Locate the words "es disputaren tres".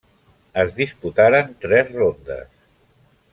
0.61-1.93